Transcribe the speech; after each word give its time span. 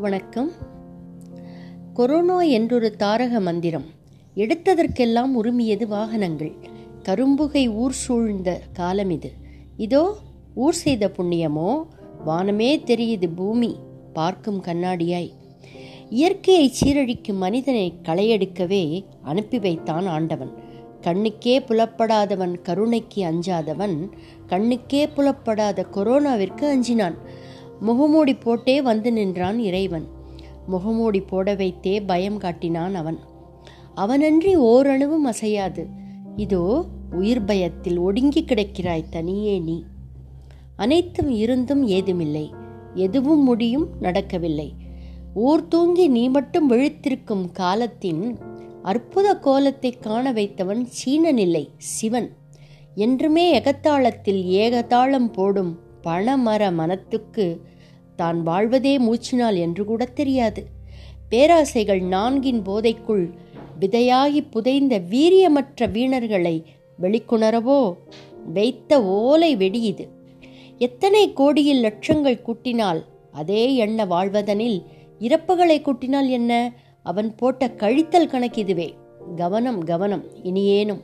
வணக்கம். 0.00 0.50
கொரோனா 1.94 2.42
என்றொரு 2.42 2.96
தாரக 2.96 3.40
மந்திரம். 3.40 3.84
எடுத்ததற்கெல்லாம் 4.34 5.32
உரிமையது 5.34 5.88
வாகனங்கள். 5.88 6.52
கரும்புகை 7.02 7.74
ஊர் 7.74 7.92
சூழ்ந்த 7.92 8.60
காலம் 8.72 9.10
இது. 9.10 9.32
இதோ 9.76 10.16
ஊர் 10.54 10.74
செய்த 10.74 11.12
புண்ணியமோ 11.16 11.86
வானமே 12.24 12.78
தெரியுது 12.78 13.34
பூமி 13.34 13.76
பார்க்கும் 14.12 14.62
கண்ணாடியாய். 14.62 15.30
இயற்கையை 16.10 16.72
சீரழிக்கும் 16.80 17.36
மனிதனை 17.36 17.94
களையெடுக்கவே 18.02 19.04
அனுப்பி 19.22 19.58
வைத்தான் 19.58 20.06
ஆண்டவன். 20.06 20.52
கண்ணுக்கே 21.00 21.60
புலப்படாதவன் 21.60 22.62
கருணைக்கு 22.62 23.24
அஞ்சாதவன் 23.24 24.08
கண்ணுக்கே 24.46 25.08
புலப்படாத 25.08 25.86
கொரோனாவிற்கு 25.92 26.64
அஞ்சினான். 26.76 27.46
முகமூடி 27.80 28.34
போட்டே 28.34 28.82
வந்து 28.82 29.12
நின்றான் 29.12 29.58
இறைவன். 29.58 30.06
முகமூடி 30.66 31.20
போட 31.20 31.54
வைத்தே 31.54 32.00
பயம் 32.00 32.38
காட்டினான் 32.38 32.94
அவன். 32.94 33.18
அவனன்றி 33.96 34.54
ஓரணுவும் 34.56 35.24
அசையாது. 35.24 35.86
இதோ 36.36 36.84
உயிர் 37.10 37.44
பயத்தில் 37.44 37.98
ஒடுங்கி 37.98 38.44
கிடக்கிறாய் 38.44 39.08
தனியே 39.10 39.58
நீ. 39.58 39.84
அனைத்தும் 40.76 41.30
இருந்தும் 41.30 41.86
ஏதுமில்லை. 41.86 42.52
எதுவும் 42.94 43.42
முடியும் 43.42 43.88
நடக்கவில்லை. 44.00 44.74
ஊர் 45.34 45.68
தூங்கி 45.68 46.08
நீ 46.08 46.28
மட்டும் 46.28 46.70
விழித்திருக்கும் 46.70 47.50
காலத்தின் 47.52 48.38
அற்புத 48.82 49.36
கோலத்தை 49.36 49.90
காண 49.90 50.32
வைத்தவன் 50.32 50.84
சீன 50.84 51.32
நிலை 51.32 51.70
சிவன். 51.76 52.36
என்றுமே 52.94 53.60
எகத்தாளத்தில் 53.60 54.44
ஏகதாளம் 54.44 55.32
போடும் 55.32 55.78
பணமர 56.02 56.72
மனத்துக்கு 56.72 57.62
தான் 58.18 58.38
வாழ்வதே 58.42 58.94
மூச்சினால் 58.98 59.58
என்று 59.64 59.82
கூட 59.84 60.02
தெரியாது. 60.18 60.62
பேராசைகள் 61.30 62.02
நான்கின் 62.14 62.60
போதைக்குள் 62.68 63.24
விதையாகி 63.80 64.40
புதைந்த 64.50 64.94
வீரியமற்ற 65.10 65.90
வீணர்களை 65.92 66.56
வெளிக்குணரவோ? 67.02 67.80
வைத்த 68.54 68.92
ஓலை 69.18 69.50
வெடியுது. 69.56 70.04
எத்தனை 70.86 71.24
கோடியில் 71.32 71.82
லட்சங்கள் 71.82 72.44
கூட்டினால் 72.46 73.00
அதே 73.32 73.62
எண்ண 73.84 74.06
வாழ்வதனில் 74.06 74.78
இறப்புகளை 75.20 75.78
கூட்டினால் 75.80 76.28
என்ன? 76.38 76.52
அவன் 77.06 77.30
போட்ட 77.34 77.68
கழித்தல் 77.82 78.32
கணக்கிதுவே 78.32 78.88
கவனம் 79.36 79.80
கவனம் 79.84 80.24
இனியேனும். 80.42 81.02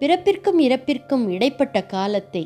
பிறப்பிற்கும் 0.00 0.58
இறப்பிற்கும் 0.66 1.24
இடைப்பட்ட 1.28 1.78
காலத்தை 1.94 2.44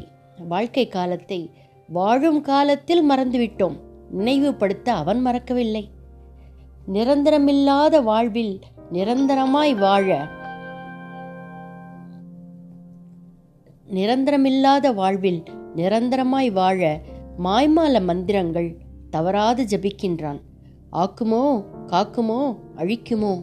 வாழ்க்கை 0.48 0.84
காலத்தை 0.89 1.41
வாழும் 1.89 2.41
காலத்தில் 2.41 3.03
மறந்துவிட்டோம். 3.11 3.77
நினைவுபடுத்த 4.11 4.89
அவன் 4.92 5.20
மறக்கவில்லை. 5.20 5.84
நிரந்தரமில்லாத 6.92 8.01
வாழ்வில் 8.03 8.55
நிரந்தரமாய் 8.92 9.75
வாழ 9.75 10.17
நிரந்தரமில்லாத 13.89 14.92
வாழ்வில் 14.95 15.41
நிரந்தரமாய் 15.77 16.51
வாழ 16.53 16.81
மாய்மால 17.45 18.01
மந்திரங்கள் 18.03 18.70
தவறாது 19.11 19.62
ஜபிக்கின்றான். 19.64 20.41
ஆக்குமோ 20.97 21.45
காக்குமோ 21.87 22.41
அழிக்குமோ 22.77 23.34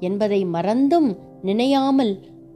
என்பதை 0.00 0.44
மறந்தும் 0.44 1.10
நினையாமல் 1.42 2.14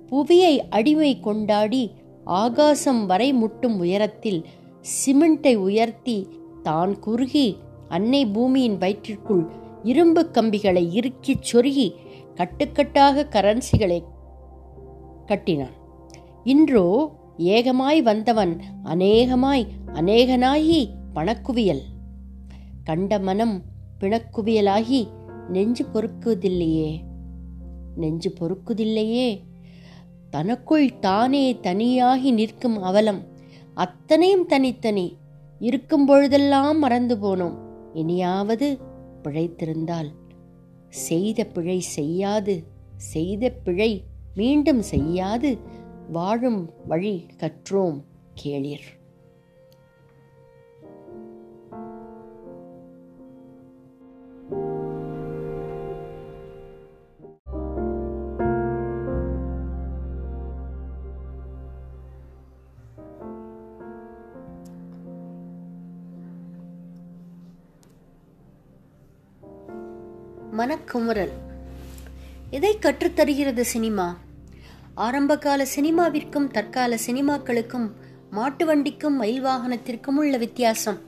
புவியை 0.08 0.54
அடிமை 0.68 1.20
கொண்டாடி 1.20 1.82
ஆகாசம் 2.24 3.02
வரை 3.06 3.28
முட்டும் 3.32 3.76
உயரத்தில் 3.78 4.40
சிமெண்டை 4.88 5.54
உயர்த்தி 5.54 6.28
தான் 6.62 6.98
குறுகி 6.98 7.56
அன்னை 7.88 8.26
பூமியின் 8.26 8.76
வயிற்றிற்குள் 8.78 9.42
இரும்பு 9.82 10.30
கம்பிகளை 10.30 10.94
இறுக்கிச் 10.94 11.46
சொருகி 11.50 11.88
கட்டுக்கட்டாக 12.34 13.24
கரன்சிகளை 13.34 14.04
கட்டினான். 15.26 15.74
இன்றோ 16.44 16.86
ஏகமாய் 17.36 18.00
வந்தவன் 18.02 18.60
அநேகமாய் 18.82 19.66
அநேகனாகி 19.94 20.80
பணக்குவியல். 21.14 21.82
கண்ட 22.84 23.18
மனம் 23.18 23.62
பிணக்குவியலாகி 24.00 25.00
நெஞ்சு 25.48 25.84
பொறுக்குவதில்லையே 25.94 26.90
நெஞ்சு 27.96 28.30
பொறுக்குதில்லையே. 28.40 29.28
தனக்குள் 30.30 30.98
தானே 30.98 31.44
தனியாகி 31.62 32.30
நிற்கும் 32.32 32.82
அவலம் 32.82 33.20
அத்தனையும் 33.78 34.46
தனித்தனி. 34.46 35.16
இருக்கும் 35.58 36.06
பொழுதெல்லாம் 36.06 36.78
மறந்து 36.78 37.16
போனோம். 37.16 37.58
இனியாவது 37.94 38.78
பிழைத்திருந்தால். 39.22 40.10
செய்த 40.88 41.44
பிழை 41.44 41.80
செய்யாது. 41.80 42.64
செய்த 42.96 43.50
பிழை 43.50 44.04
மீண்டும் 44.34 44.82
செய்யாது. 44.82 45.58
வாழும் 46.12 46.70
வழி 46.86 47.26
கற்றோம் 47.38 48.02
கேளீர். 48.34 48.97
மனக்குமுறல். 70.58 71.30
எதை 72.50 72.78
கற்றுத்தருகிறது 72.78 73.60
சினிமா? 73.60 74.16
ஆரம்பகால 74.94 75.66
சினிமாவிற்கும் 75.76 76.50
தற்கால 76.50 76.98
சினிமாக்களுக்கும் 77.06 77.90
மாட்டு 78.30 78.66
வண்டிக்கும் 78.66 79.16
மயில் 79.16 79.44
வாகனத்திற்கும் 79.44 80.16
உள்ள 80.16 80.36
வித்தியாசம். 80.36 80.98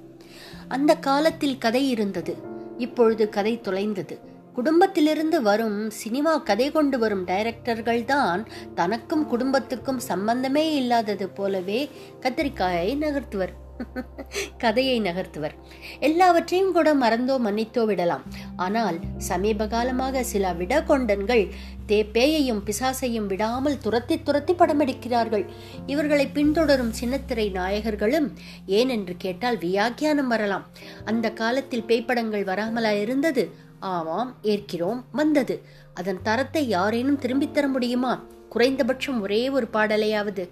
அந்த 0.69 0.95
காலத்தில் 0.95 1.59
கதை 1.59 1.91
இருந்தது. 1.91 2.37
இப்பொழுது 2.79 3.29
கதை 3.29 3.61
தொலைந்தது. 3.61 4.19
குடும்பத்திலிருந்து 4.55 5.43
வரும் 5.43 5.91
சினிமா 5.91 6.37
கதை 6.37 6.71
கொண்டு 6.71 6.99
வரும் 6.99 7.27
டைரக்டர்கள் 7.27 8.05
தான் 8.05 8.47
தனக்கும் 8.75 9.27
குடும்பத்துக்கும் 9.27 9.99
சம்பந்தமே 9.99 10.75
இல்லாதது 10.75 11.29
போலவே 11.29 11.91
கத்திரிக்காயை 12.21 12.97
நகர்த்துவர். 12.97 13.53
கதையை 14.59 15.01
நகர்த்துவர். 15.01 15.55
எல்லாவற்றையும் 16.01 16.73
கூட 16.73 16.95
மறந்தோ 16.95 17.39
மன்னித்தோ 17.39 17.85
விடலாம். 17.85 18.23
ஆனால் 18.61 18.99
சமீப 19.19 19.67
காலமாக 19.67 20.23
சில 20.23 20.53
விடகொண்டன்கள் 20.53 21.45
தேப்பேயையும் 21.87 22.63
பிசாசையும் 22.65 23.27
விடாமல் 23.27 23.79
துரத்தி 23.79 24.23
துரத்தி 24.23 24.53
படமெடுக்கிறார்கள். 24.53 25.45
இவர்களை 25.87 26.27
பின்தொடரும் 26.35 26.93
சின்னத்திரை 27.01 27.47
நாயகர்களும் 27.51 28.29
ஏன் 28.67 28.89
என்று 28.89 29.15
கேட்டால் 29.19 29.59
வியாக்கியானம் 29.59 30.29
வரலாம். 30.29 30.67
அந்த 31.05 31.33
காலத்தில் 31.33 31.87
பேய்ப்படங்கள் 31.87 32.45
வராமலா 32.45 33.01
இருந்தது 33.01 33.45
ஆமாம் 33.81 34.35
ஏற்கிறோம் 34.43 35.01
வந்தது. 35.13 35.57
அதன் 35.95 36.23
தரத்தை 36.23 36.69
யாரேனும் 36.69 37.19
திரும்பித் 37.19 37.55
தர 37.55 37.67
முடியுமா? 37.69 38.13
குறைந்தபட்சம் 38.49 39.21
ஒரே 39.21 39.49
ஒரு 39.49 39.67
பாடலையாவது. 39.73 40.45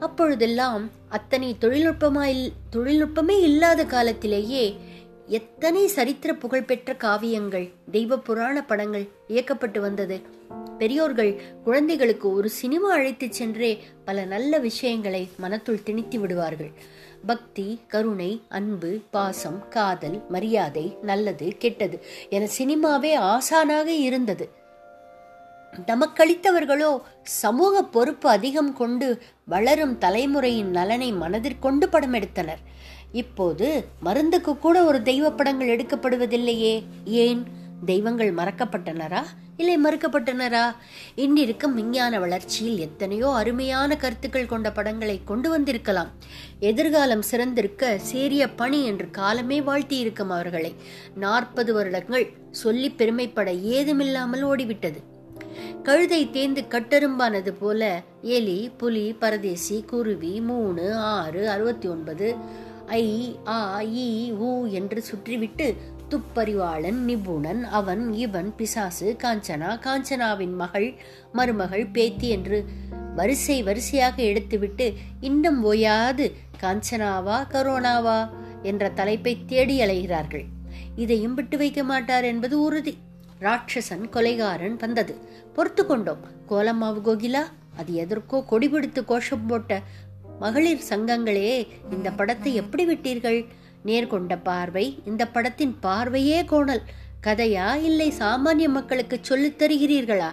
அப்பொழுதெல்லாம் 0.00 0.84
அத்தனை 1.08 1.56
தொழில்நுட்பமாய் 1.60 2.36
தொழில்நுட்பமே 2.76 3.36
இல்லாத 3.42 3.84
காலத்திலேயே 3.84 4.64
எத்தனை 5.28 5.86
சரித்திர 5.86 6.34
புகழ்பெற்ற 6.34 6.92
காவியங்கள் 6.94 7.72
தெய்வ 7.90 8.18
புராண 8.18 8.64
படங்கள் 8.64 9.08
இயக்கப்பட்டு 9.28 9.78
வந்தது. 9.78 10.20
பெரியோர்கள் 10.78 11.40
குழந்தைகளுக்கு 11.64 12.32
ஒரு 12.32 12.48
சினிமா 12.50 12.92
அழைத்துச் 12.92 13.32
சென்றே 13.32 13.78
பல 14.04 14.24
நல்ல 14.24 14.58
விஷயங்களை 14.58 15.28
மனத்துள் 15.40 15.82
திணித்து 15.82 16.20
விடுவார்கள். 16.20 16.70
பக்தி 17.26 17.80
கருணை 17.86 18.42
அன்பு 18.48 19.00
பாசம் 19.10 19.68
காதல் 19.68 20.24
மரியாதை 20.28 20.96
நல்லது 21.02 21.48
கெட்டது 21.58 21.98
என 22.30 22.48
சினிமாவே 22.58 23.12
ஆசானாக 23.28 23.86
இருந்தது. 23.86 24.56
நமக்களித்தவர்களோ 25.86 27.00
சமூக 27.22 27.82
பொறுப்பு 27.82 28.28
அதிகம் 28.28 28.72
கொண்டு 28.72 29.08
வளரும் 29.44 29.98
தலைமுறையின் 29.98 30.70
நலனை 30.70 31.12
மனதிற்கொண்டு 31.12 31.84
படம் 31.90 32.12
எடுத்தனர் 32.12 32.58
இப்போது 33.12 33.84
மருந்துக்கு 34.00 34.58
கூட 34.58 34.84
ஒரு 34.84 35.02
தெய்வ 35.02 35.30
படங்கள் 35.30 35.76
எடுக்கப்படுவதில்லையே. 35.76 36.84
ஏன்? 37.04 37.46
தெய்வங்கள் 37.84 38.34
மறக்கப்பட்டனரா? 38.34 39.22
இல்லை 39.56 39.78
மறுக்கப்பட்டனரா? 39.84 40.74
இன்றிருக்கும் 41.16 41.74
விஞ்ஞான 41.74 42.20
வளர்ச்சியில் 42.20 42.78
எத்தனையோ 42.78 43.32
அருமையான 43.34 43.96
கருத்துக்கள் 43.96 44.46
கொண்ட 44.46 44.72
படங்களை 44.72 45.20
கொண்டு 45.24 45.50
வந்திருக்கலாம். 45.50 46.08
எதிர்காலம் 46.60 47.22
சிறந்திருக்க 47.30 47.98
சேரிய 48.12 48.50
பணி 48.56 48.84
என்று 48.84 49.10
காலமே 49.10 49.62
வாழ்த்தி 49.62 49.98
இருக்கும் 49.98 50.30
அவர்களை. 50.30 50.74
நாற்பது 51.14 51.72
வருடங்கள் 51.72 52.32
சொல்லி 52.50 52.90
பெருமைப்பட 52.90 53.52
ஏதுமில்லாமல் 53.52 54.46
ஓடிவிட்டது. 54.46 54.96
கழுதை 55.82 56.30
தேர்ந்து 56.30 56.64
கட்டெரும்பானது 56.68 57.50
போல 57.50 58.02
எலி 58.22 58.70
புலி 58.76 59.12
பரதேசி 59.12 59.84
குருவி 59.86 60.40
மூணு 60.40 60.96
ஆறு 60.96 61.50
அறுபத்தி 61.50 61.88
ஒன்பது 61.88 62.36
ஐ 62.88 63.38
ஆ 63.46 63.80
இ 63.80 64.32
ஊ 64.32 64.70
என்று 64.70 65.04
சுற்றிவிட்டு 65.12 65.76
துப்பறிவாளன் 66.08 67.00
நிபுணன் 67.04 67.64
அவன் 67.64 68.12
இவன் 68.12 68.54
பிசாசு 68.56 69.16
காஞ்சனா 69.22 69.78
காஞ்சனாவின் 69.78 70.54
மகள் 70.54 70.94
மருமகள் 71.32 71.86
பேத்தி 71.86 72.28
என்று 72.28 72.64
வரிசை 73.14 73.62
வரிசையாக 73.62 74.22
எடுத்துவிட்டு 74.22 74.94
இன்னும் 75.20 75.64
ஓயாது 75.64 76.32
காஞ்சனாவா 76.62 77.46
கரோனாவா 77.50 78.28
என்ற 78.62 78.90
தலைப்பை 78.90 79.36
தேடி 79.46 79.80
அலைகிறார்கள். 79.80 80.44
இதையும் 80.96 81.34
விட்டு 81.34 81.56
வைக்க 81.56 81.84
மாட்டார் 81.84 82.24
என்பது 82.24 82.60
உறுதி. 82.60 82.96
ராட்சசன் 83.40 84.08
கொலைகாரன் 84.10 84.76
வந்தது. 84.76 85.14
பொறுத்து 85.54 85.86
கொண்டோம். 85.86 86.24
கோலமாவு 86.48 87.00
கோகிலா? 87.04 87.42
அது 87.76 87.94
எதற்கோ 87.94 88.44
கொடிபிடித்து 88.50 89.04
கோஷம் 89.04 89.46
போட்ட 89.46 89.82
மகளிர் 90.38 90.82
சங்கங்களே 90.88 91.66
இந்த 91.90 92.10
படத்தை 92.10 92.54
எப்படி 92.54 92.86
விட்டீர்கள்? 92.86 93.46
நேர்கொண்ட 93.86 94.38
பார்வை 94.42 94.98
இந்த 95.04 95.26
படத்தின் 95.26 95.76
பார்வையே 95.80 96.44
கோணல். 96.44 96.82
கதையா 97.26 97.82
இல்லை 97.82 98.12
சாமானிய 98.18 98.68
மக்களுக்கு 98.68 99.18
சொல்லித் 99.20 99.62
தருகிறீர்களா? 99.62 100.30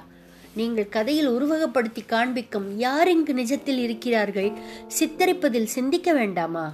நீங்கள் 0.55 0.89
கதையில் 0.89 1.29
உருவகப்படுத்தி 1.29 2.05
காண்பிக்கும் 2.05 2.77
யார் 2.77 3.09
இங்கு 3.09 3.33
நிஜத்தில் 3.33 3.77
இருக்கிறார்கள்? 3.77 4.51
சித்தரிப்பதில் 4.99 5.63
சிந்திக்க 5.63 6.13
வேண்டாமா? 6.13 6.73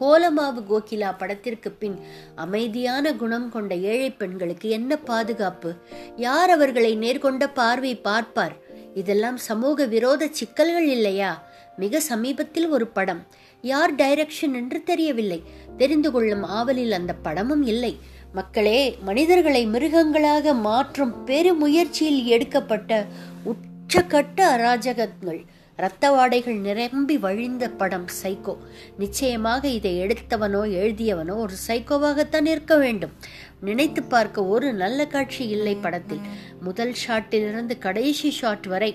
கோலமாவு 0.00 0.62
கோகிலா 0.70 1.14
படத்திற்கு 1.18 1.70
பின் 1.70 1.98
அமைதியான 2.34 3.14
குணம் 3.14 3.50
கொண்ட 3.50 3.74
ஏழை 3.74 4.10
பெண்களுக்கு 4.10 4.68
என்ன 4.68 4.96
பாதுகாப்பு? 4.96 5.74
யார் 6.16 6.50
அவர்களை 6.50 6.98
நேர்கொண்ட 6.98 7.50
பார்வை 7.54 7.96
பார்ப்பார்? 7.96 8.56
இதெல்லாம் 8.94 9.36
சமூக 9.36 9.84
விரோத 9.84 10.26
சிக்கல்கள் 10.26 10.88
இல்லையா? 10.88 11.47
மிக 11.78 12.00
சமீபத்தில் 12.00 12.68
ஒரு 12.68 12.86
படம். 12.86 13.22
யார் 13.62 13.94
டைரக்ஷன் 13.94 14.54
என்று 14.60 14.82
தெரியவில்லை. 14.82 15.40
தெரிந்து 15.76 16.10
கொள்ளும் 16.10 16.42
ஆவலில் 16.42 16.92
அந்த 16.92 17.12
படமும் 17.26 17.62
இல்லை. 17.62 17.92
மக்களே 18.32 18.80
மனிதர்களை 19.02 19.62
மிருகங்களாக 19.66 20.54
மாற்றும் 20.60 21.14
பெருமுயற்சியில் 21.26 22.24
எடுக்கப்பட்ட 22.24 23.06
உச்சக்கட்ட 23.44 24.40
அராஜகங்கள். 24.56 25.40
இரத்த 25.78 26.10
வாடைகள் 26.10 26.56
நிரம்பி 26.58 27.16
வழிந்த 27.18 27.64
படம் 27.70 28.06
சைக்கோ. 28.22 28.54
நிச்சயமாக 28.98 29.68
இதை 29.68 29.92
எடுத்தவனோ 29.98 30.62
எழுதியவனோ 30.78 31.34
ஒரு 31.36 31.54
சைக்கோவாகத்தான் 31.68 32.46
இருக்க 32.46 32.76
வேண்டும். 32.76 33.14
நினைத்து 33.60 34.02
பார்க்க 34.02 34.44
ஒரு 34.44 34.72
நல்ல 34.72 35.06
காட்சி 35.06 35.44
இல்லை 35.48 35.74
படத்தில். 35.74 36.22
முதல் 36.60 36.94
ஷாட்டிலிருந்து 37.06 37.74
கடைசி 37.78 38.30
ஷாட் 38.30 38.66
வரை 38.66 38.92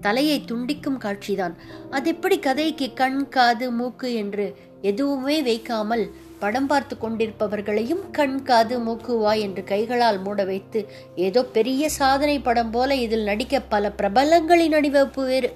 தலையை 0.00 0.38
துண்டிக்கும் 0.40 1.02
காட்சிதான். 1.04 1.56
அது 1.90 2.10
எப்படி 2.10 2.38
கதைக்கு 2.38 2.92
கண் 2.92 3.28
காது 3.28 3.68
மூக்கு 3.70 4.14
என்று 4.14 4.46
எதுவுமே 4.82 5.42
வைக்காமல் 5.42 6.04
படம் 6.38 6.66
பார்த்து 6.66 6.94
கொண்டிருப்பவர்களையும் 6.96 8.02
கண் 8.10 8.42
காது 8.42 8.78
மூக்கு 8.78 9.12
வாய் 9.16 9.40
என்று 9.40 9.64
கைகளால் 9.64 10.18
மூட 10.20 10.44
வைத்து 10.44 10.80
ஏதோ 11.16 11.44
பெரிய 11.44 11.88
சாதனை 11.88 12.36
படம் 12.40 12.70
போல 12.70 12.94
இதில் 12.94 13.22
நடிக்க 13.22 13.60
பல 13.60 13.92
பிரபலங்களின் 13.98 14.74
அணிவகுப்பு 14.74 15.24
வேறு. 15.26 15.50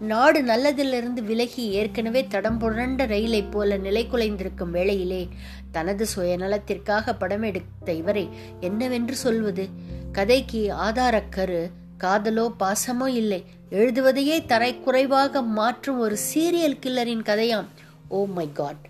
நாடு 0.00 0.42
நல்லதிலிருந்து 0.42 1.22
விலகி 1.22 1.64
ஏற்கனவே 1.70 2.22
தடம் 2.26 2.58
புரண்ட 2.58 3.06
ரயிலை 3.06 3.42
போல 3.42 3.76
நிலை 3.76 4.02
குலைந்திருக்கும் 4.12 4.74
வேளையிலே 4.76 5.22
தனது 5.74 6.06
சுயநலத்திற்காக 6.16 7.14
படம் 7.18 7.42
எடுத்த 7.42 7.92
இவரை 7.92 8.24
என்னவென்று 8.60 9.16
சொல்வது? 9.16 9.64
கதைக்கு 10.12 10.62
ஆதாரக்கரு 10.86 11.62
காதலோ 12.00 12.46
பாசமோ 12.58 13.06
இல்லை. 13.06 13.40
எழுதுவதையே 13.70 14.38
தரைக்குறைவாக 14.46 15.44
மாற்றும் 15.44 15.98
ஒரு 15.98 16.16
சீரியல் 16.32 16.80
கில்லரின் 16.86 17.26
கதையாம். 17.30 17.68
Oh 18.10 18.16
ஓ 18.16 18.26
மை 18.26 18.48
காட் 18.52 18.82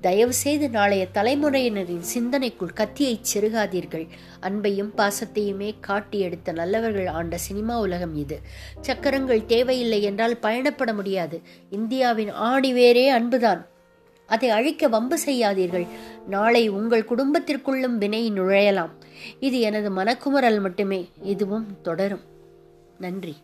தயவு 0.00 0.32
செய்து 0.32 0.66
நாளைய 0.70 1.04
தலைமுறையினரின் 1.14 2.04
சிந்தனைக்குள் 2.14 2.72
கத்தியை 2.72 3.20
செருகாதீர்கள். 3.32 4.06
அன்பையும் 4.40 4.92
பாசத்தையுமே 4.96 5.70
காட்டி 5.80 6.18
எடுத்த 6.18 6.52
நல்லவர்கள் 6.52 7.08
ஆண்ட 7.18 7.38
சினிமா 7.38 7.80
உலகம் 7.80 8.16
இது. 8.16 8.40
சக்கரங்கள் 8.80 9.46
தேவையில்லை 9.46 10.00
என்றால் 10.02 10.38
பயணப்பட 10.42 10.94
முடியாது. 10.94 11.38
இந்தியாவின் 11.70 12.32
ஆணிவேரே 12.50 13.06
அன்புதான். 13.08 13.62
அதை 14.28 14.48
அழிக்க 14.50 14.88
வம்பு 14.88 15.18
செய்யாதீர்கள். 15.26 15.86
நாளை 16.26 16.68
உங்கள் 16.68 17.04
குடும்பத்திற்குள்ளும் 17.04 17.98
வினை 17.98 18.32
நுழையலாம். 18.32 18.90
இது 19.40 19.60
எனது 19.60 19.90
மனக்குமரல் 19.90 20.60
மட்டுமே. 20.60 21.08
இதுவும் 21.22 21.80
தொடரும். 21.82 22.20
நன்றி. 22.98 23.36